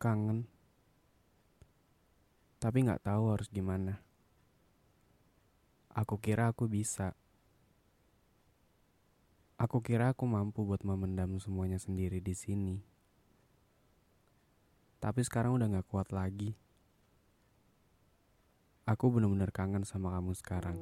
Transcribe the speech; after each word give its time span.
kangen. 0.00 0.48
Tapi 2.56 2.88
nggak 2.88 3.04
tahu 3.04 3.36
harus 3.36 3.52
gimana. 3.52 4.00
Aku 5.92 6.16
kira 6.16 6.48
aku 6.48 6.64
bisa. 6.64 7.12
Aku 9.60 9.84
kira 9.84 10.16
aku 10.16 10.24
mampu 10.24 10.64
buat 10.64 10.80
memendam 10.80 11.36
semuanya 11.36 11.76
sendiri 11.76 12.24
di 12.24 12.32
sini. 12.32 12.80
Tapi 15.04 15.20
sekarang 15.20 15.60
udah 15.60 15.68
nggak 15.68 15.88
kuat 15.92 16.08
lagi. 16.16 16.56
Aku 18.88 19.12
bener-bener 19.12 19.52
kangen 19.52 19.84
sama 19.84 20.16
kamu 20.16 20.32
sekarang 20.32 20.80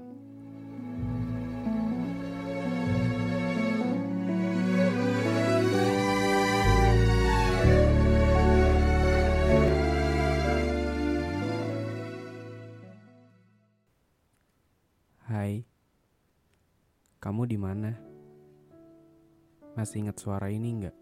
kamu 17.28 17.44
di 17.44 17.60
mana? 17.60 17.92
Masih 19.76 20.00
ingat 20.00 20.16
suara 20.16 20.48
ini 20.48 20.80
nggak? 20.80 20.96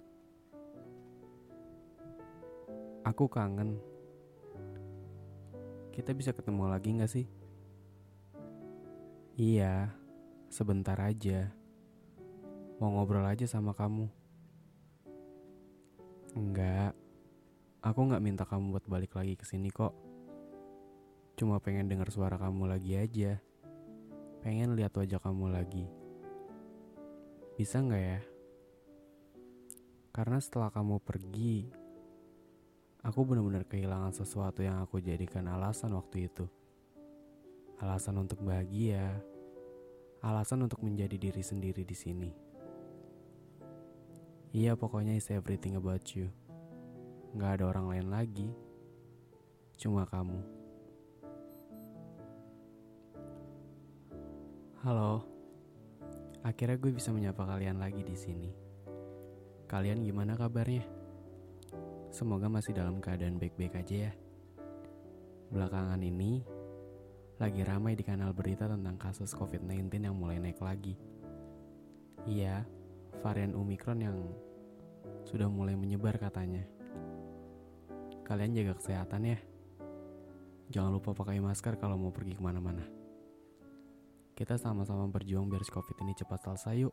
Aku 3.06 3.30
kangen. 3.30 3.78
Kita 5.94 6.10
bisa 6.18 6.34
ketemu 6.34 6.66
lagi 6.66 6.98
nggak 6.98 7.12
sih? 7.14 7.30
Iya, 9.38 9.94
sebentar 10.50 10.98
aja. 10.98 11.54
Mau 12.82 12.90
ngobrol 12.90 13.22
aja 13.22 13.46
sama 13.46 13.70
kamu. 13.70 14.10
Enggak, 16.34 16.90
aku 17.86 18.02
nggak 18.02 18.24
minta 18.26 18.42
kamu 18.42 18.74
buat 18.74 18.86
balik 18.90 19.14
lagi 19.14 19.38
ke 19.38 19.46
sini 19.46 19.70
kok. 19.70 19.94
Cuma 21.38 21.62
pengen 21.62 21.86
dengar 21.86 22.10
suara 22.10 22.34
kamu 22.34 22.66
lagi 22.66 22.98
aja. 22.98 23.38
Pengen 24.42 24.74
lihat 24.74 24.90
wajah 24.90 25.22
kamu 25.22 25.54
lagi. 25.54 25.86
Bisa 27.56 27.80
nggak 27.80 28.04
ya? 28.04 28.20
Karena 30.12 30.36
setelah 30.36 30.68
kamu 30.68 31.00
pergi, 31.00 31.72
aku 33.00 33.24
benar-benar 33.24 33.64
kehilangan 33.64 34.12
sesuatu 34.12 34.60
yang 34.60 34.84
aku 34.84 35.00
jadikan 35.00 35.48
alasan 35.48 35.96
waktu 35.96 36.28
itu. 36.28 36.44
Alasan 37.80 38.20
untuk 38.20 38.44
bahagia, 38.44 39.08
alasan 40.20 40.68
untuk 40.68 40.84
menjadi 40.84 41.16
diri 41.16 41.40
sendiri 41.40 41.80
di 41.80 41.96
sini. 41.96 42.30
Iya, 44.52 44.76
pokoknya 44.76 45.16
is 45.16 45.32
everything 45.32 45.80
about 45.80 46.04
you. 46.12 46.28
Nggak 47.32 47.60
ada 47.60 47.64
orang 47.72 47.88
lain 47.88 48.06
lagi, 48.12 48.48
cuma 49.80 50.04
kamu. 50.04 50.44
Halo, 54.84 55.35
akhirnya 56.46 56.78
gue 56.78 56.94
bisa 56.94 57.10
menyapa 57.10 57.42
kalian 57.42 57.82
lagi 57.82 58.06
di 58.06 58.14
sini. 58.14 58.50
Kalian 59.66 60.06
gimana 60.06 60.38
kabarnya? 60.38 60.86
Semoga 62.14 62.46
masih 62.46 62.70
dalam 62.70 63.02
keadaan 63.02 63.42
baik-baik 63.42 63.74
aja 63.82 63.96
ya. 64.06 64.12
Belakangan 65.50 65.98
ini, 65.98 66.46
lagi 67.42 67.66
ramai 67.66 67.98
di 67.98 68.06
kanal 68.06 68.30
berita 68.30 68.70
tentang 68.70 68.94
kasus 68.94 69.34
COVID-19 69.34 69.90
yang 70.06 70.14
mulai 70.14 70.38
naik 70.38 70.62
lagi. 70.62 70.94
Iya, 72.30 72.62
varian 73.26 73.58
Omicron 73.58 73.98
yang 74.06 74.18
sudah 75.26 75.50
mulai 75.50 75.74
menyebar 75.74 76.14
katanya. 76.14 76.62
Kalian 78.22 78.54
jaga 78.54 78.78
kesehatan 78.78 79.34
ya. 79.34 79.38
Jangan 80.70 80.94
lupa 80.94 81.10
pakai 81.10 81.42
masker 81.42 81.74
kalau 81.82 81.98
mau 81.98 82.14
pergi 82.14 82.38
ke 82.38 82.42
mana-mana. 82.42 83.05
Kita 84.36 84.60
sama-sama 84.60 85.08
berjuang 85.08 85.48
biar 85.48 85.64
si 85.64 85.72
COVID 85.72 85.96
ini 86.04 86.12
cepat 86.12 86.44
selesai 86.44 86.84
yuk. 86.84 86.92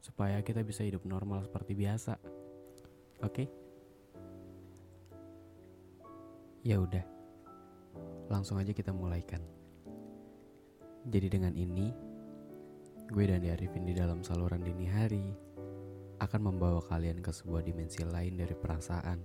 Supaya 0.00 0.40
kita 0.40 0.64
bisa 0.64 0.80
hidup 0.80 1.04
normal 1.04 1.44
seperti 1.44 1.76
biasa. 1.76 2.16
Oke? 3.20 3.52
Ya 6.64 6.80
udah. 6.80 7.04
Langsung 8.32 8.56
aja 8.56 8.72
kita 8.72 8.96
mulaikan. 8.96 9.44
Jadi 11.04 11.28
dengan 11.28 11.52
ini, 11.52 11.92
gue 13.12 13.24
dan 13.28 13.44
Arifin 13.44 13.84
di 13.84 13.92
dalam 13.92 14.24
saluran 14.24 14.64
dini 14.64 14.88
hari 14.88 15.36
akan 16.16 16.40
membawa 16.48 16.80
kalian 16.80 17.20
ke 17.20 17.28
sebuah 17.28 17.60
dimensi 17.60 18.00
lain 18.08 18.40
dari 18.40 18.56
perasaan. 18.56 19.20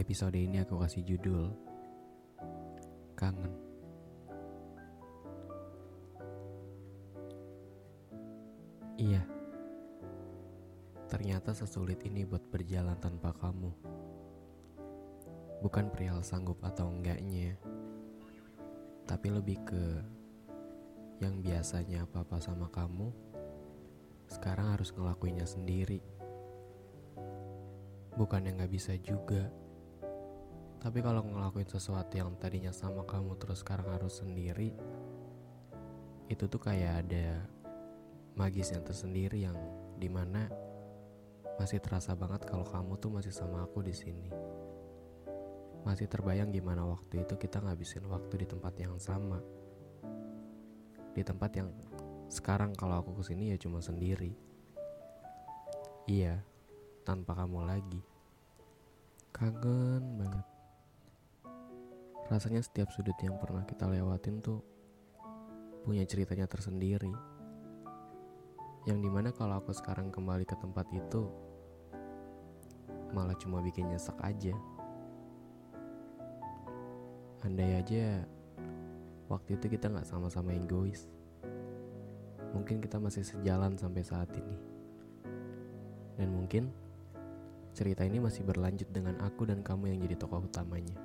Episode 0.00 0.40
ini 0.40 0.64
aku 0.64 0.80
kasih 0.80 1.04
judul 1.04 1.52
Kangen. 3.12 3.71
Iya. 9.02 9.22
Ternyata 11.10 11.50
sesulit 11.50 11.98
ini 12.06 12.22
buat 12.22 12.46
berjalan 12.54 12.94
tanpa 13.02 13.34
kamu. 13.34 13.74
Bukan 15.58 15.90
perihal 15.90 16.22
sanggup 16.22 16.62
atau 16.62 16.86
enggaknya. 16.86 17.58
Tapi 19.02 19.26
lebih 19.34 19.58
ke 19.66 19.84
yang 21.18 21.42
biasanya 21.42 22.06
apa-apa 22.06 22.38
sama 22.38 22.70
kamu 22.70 23.10
sekarang 24.30 24.70
harus 24.70 24.94
ngelakuinnya 24.94 25.50
sendiri. 25.50 25.98
Bukan 28.14 28.46
yang 28.46 28.62
gak 28.62 28.70
bisa 28.70 28.94
juga. 29.02 29.50
Tapi 30.78 31.02
kalau 31.02 31.26
ngelakuin 31.26 31.66
sesuatu 31.66 32.14
yang 32.14 32.38
tadinya 32.38 32.70
sama 32.70 33.02
kamu 33.02 33.34
terus 33.34 33.66
sekarang 33.66 33.90
harus 33.90 34.22
sendiri, 34.22 34.70
itu 36.30 36.44
tuh 36.46 36.62
kayak 36.62 37.06
ada 37.06 37.46
magis 38.32 38.72
yang 38.72 38.84
tersendiri 38.84 39.44
yang 39.44 39.56
di 40.00 40.08
mana 40.08 40.48
masih 41.60 41.78
terasa 41.78 42.16
banget 42.16 42.48
kalau 42.48 42.64
kamu 42.64 42.96
tuh 42.96 43.12
masih 43.12 43.32
sama 43.32 43.62
aku 43.64 43.84
di 43.84 43.92
sini. 43.92 44.32
Masih 45.82 46.06
terbayang 46.06 46.54
gimana 46.54 46.86
waktu 46.86 47.26
itu 47.26 47.34
kita 47.36 47.60
ngabisin 47.60 48.06
waktu 48.08 48.42
di 48.42 48.46
tempat 48.48 48.74
yang 48.78 48.96
sama. 48.96 49.42
Di 51.12 51.20
tempat 51.20 51.50
yang 51.58 51.68
sekarang 52.32 52.72
kalau 52.72 53.04
aku 53.04 53.20
ke 53.20 53.34
sini 53.34 53.52
ya 53.52 53.56
cuma 53.60 53.84
sendiri. 53.84 54.32
Iya, 56.08 56.40
tanpa 57.04 57.36
kamu 57.36 57.68
lagi. 57.68 58.00
Kangen 59.34 60.18
banget. 60.18 60.46
Rasanya 62.32 62.64
setiap 62.64 62.88
sudut 62.94 63.18
yang 63.20 63.36
pernah 63.36 63.66
kita 63.68 63.84
lewatin 63.84 64.40
tuh 64.40 64.64
punya 65.82 66.06
ceritanya 66.06 66.46
tersendiri 66.46 67.12
yang 68.82 68.98
di 68.98 69.06
mana 69.06 69.30
kalau 69.30 69.62
aku 69.62 69.70
sekarang 69.70 70.10
kembali 70.10 70.42
ke 70.42 70.58
tempat 70.58 70.90
itu 70.90 71.30
malah 73.14 73.36
cuma 73.38 73.62
bikin 73.62 73.86
nyesek 73.92 74.16
aja. 74.24 74.56
Andai 77.46 77.78
aja 77.78 78.26
waktu 79.30 79.54
itu 79.54 79.70
kita 79.78 79.86
nggak 79.86 80.08
sama-sama 80.08 80.50
egois. 80.56 81.06
Mungkin 82.52 82.82
kita 82.82 82.98
masih 82.98 83.22
sejalan 83.22 83.78
sampai 83.78 84.02
saat 84.02 84.28
ini. 84.34 84.58
Dan 86.18 86.34
mungkin 86.34 86.74
cerita 87.72 88.04
ini 88.04 88.20
masih 88.20 88.44
berlanjut 88.44 88.90
dengan 88.92 89.16
aku 89.24 89.48
dan 89.48 89.64
kamu 89.64 89.94
yang 89.94 89.98
jadi 90.04 90.16
tokoh 90.20 90.44
utamanya. 90.44 90.98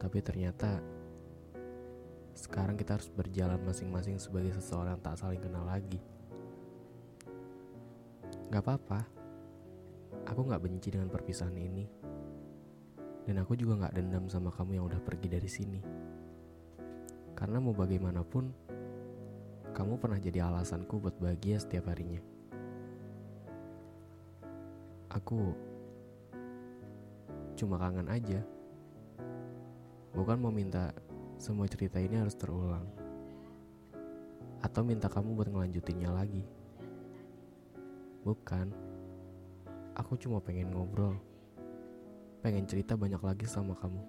Tapi 0.00 0.18
ternyata 0.24 0.80
sekarang 2.40 2.80
kita 2.80 2.96
harus 2.96 3.12
berjalan 3.12 3.60
masing-masing 3.60 4.16
sebagai 4.16 4.56
seseorang 4.56 4.96
tak 5.04 5.20
saling 5.20 5.44
kenal 5.44 5.68
lagi. 5.68 6.00
Gak 8.48 8.64
apa-apa, 8.64 9.04
aku 10.24 10.48
gak 10.48 10.64
benci 10.64 10.88
dengan 10.88 11.12
perpisahan 11.12 11.52
ini. 11.52 11.84
Dan 13.28 13.44
aku 13.44 13.52
juga 13.60 13.84
gak 13.84 13.94
dendam 14.00 14.24
sama 14.32 14.48
kamu 14.48 14.80
yang 14.80 14.88
udah 14.88 15.00
pergi 15.04 15.28
dari 15.28 15.50
sini. 15.52 15.80
Karena 17.36 17.60
mau 17.60 17.76
bagaimanapun, 17.76 18.44
kamu 19.76 20.00
pernah 20.00 20.16
jadi 20.16 20.48
alasanku 20.48 20.96
buat 20.96 21.20
bahagia 21.20 21.60
setiap 21.60 21.92
harinya. 21.92 22.24
Aku 25.12 25.52
cuma 27.52 27.76
kangen 27.76 28.08
aja. 28.08 28.40
Bukan 30.16 30.40
mau 30.40 30.50
minta 30.50 30.90
semua 31.40 31.64
cerita 31.64 31.96
ini 31.96 32.20
harus 32.20 32.36
terulang. 32.36 32.84
Atau 34.60 34.84
minta 34.84 35.08
kamu 35.08 35.32
buat 35.32 35.48
ngelanjutinnya 35.48 36.12
lagi. 36.12 36.44
Bukan. 38.20 38.68
Aku 39.96 40.20
cuma 40.20 40.44
pengen 40.44 40.68
ngobrol. 40.68 41.16
Pengen 42.44 42.68
cerita 42.68 42.92
banyak 42.92 43.24
lagi 43.24 43.48
sama 43.48 43.72
kamu. 43.72 44.04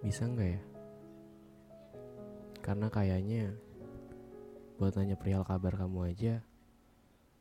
Bisa 0.00 0.24
nggak 0.24 0.48
ya? 0.48 0.62
Karena 2.64 2.88
kayaknya 2.88 3.52
buat 4.80 4.96
nanya 4.96 5.20
perihal 5.20 5.44
kabar 5.44 5.76
kamu 5.76 6.08
aja 6.08 6.40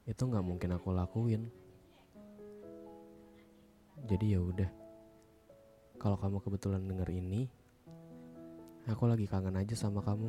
itu 0.04 0.22
nggak 0.28 0.44
mungkin 0.44 0.76
aku 0.76 0.92
lakuin. 0.92 1.48
Jadi 4.12 4.36
ya 4.36 4.44
udah. 4.44 4.72
Kalau 6.02 6.18
kamu 6.20 6.42
kebetulan 6.42 6.84
denger 6.84 7.10
ini, 7.14 7.61
aku 8.92 9.08
lagi 9.08 9.24
kangen 9.24 9.56
aja 9.56 9.72
sama 9.72 10.04
kamu. 10.04 10.28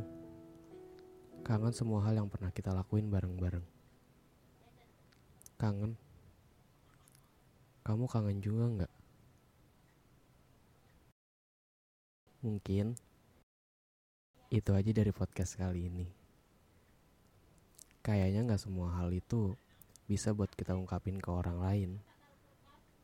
Kangen 1.43 1.75
semua 1.75 2.07
hal 2.07 2.15
yang 2.15 2.31
pernah 2.31 2.55
kita 2.55 2.71
lakuin 2.71 3.11
bareng-bareng. 3.11 3.67
Kangen. 5.59 5.99
Kamu 7.83 8.07
kangen 8.07 8.39
juga 8.39 8.65
nggak? 8.71 8.93
Mungkin 12.47 12.95
itu 14.55 14.71
aja 14.71 14.91
dari 14.95 15.11
podcast 15.11 15.59
kali 15.59 15.91
ini. 15.91 16.07
Kayaknya 18.07 18.47
nggak 18.47 18.63
semua 18.63 18.95
hal 18.99 19.11
itu 19.11 19.59
bisa 20.07 20.31
buat 20.31 20.51
kita 20.55 20.79
ungkapin 20.79 21.19
ke 21.19 21.31
orang 21.31 21.59
lain. 21.59 21.91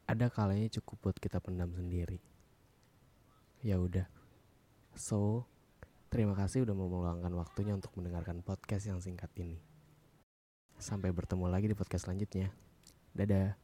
Ada 0.06 0.30
kalanya 0.30 0.70
cukup 0.78 1.10
buat 1.10 1.16
kita 1.18 1.42
pendam 1.42 1.74
sendiri. 1.74 2.22
Ya 3.66 3.82
udah. 3.82 4.17
So, 4.98 5.46
terima 6.10 6.34
kasih 6.34 6.66
udah 6.66 6.74
mau 6.74 6.90
meluangkan 6.90 7.30
waktunya 7.38 7.70
untuk 7.78 7.94
mendengarkan 7.94 8.42
podcast 8.42 8.90
yang 8.90 8.98
singkat 8.98 9.30
ini. 9.38 9.62
Sampai 10.74 11.14
bertemu 11.14 11.46
lagi 11.46 11.70
di 11.70 11.78
podcast 11.78 12.10
selanjutnya. 12.10 12.50
Dadah. 13.14 13.54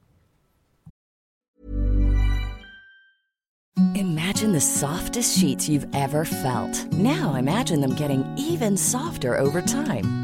Imagine 3.99 4.55
the 4.55 4.63
softest 4.63 5.35
sheets 5.35 5.67
you've 5.67 5.91
ever 5.95 6.23
felt. 6.23 6.87
Now 6.95 7.35
imagine 7.35 7.83
them 7.83 7.99
getting 7.99 8.23
even 8.39 8.79
softer 8.79 9.35
over 9.35 9.59
time. 9.59 10.24